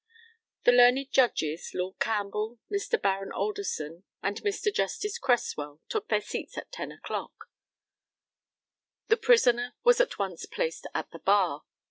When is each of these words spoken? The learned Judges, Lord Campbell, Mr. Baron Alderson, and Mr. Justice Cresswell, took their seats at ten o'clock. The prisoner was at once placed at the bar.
The 0.63 0.71
learned 0.71 1.11
Judges, 1.11 1.73
Lord 1.75 1.99
Campbell, 1.99 2.57
Mr. 2.71 2.99
Baron 2.99 3.31
Alderson, 3.31 4.03
and 4.23 4.41
Mr. 4.41 4.73
Justice 4.73 5.19
Cresswell, 5.19 5.79
took 5.89 6.07
their 6.07 6.21
seats 6.21 6.57
at 6.57 6.71
ten 6.71 6.91
o'clock. 6.91 7.45
The 9.09 9.17
prisoner 9.17 9.75
was 9.83 10.01
at 10.01 10.17
once 10.17 10.47
placed 10.47 10.87
at 10.95 11.11
the 11.11 11.19
bar. 11.19 11.65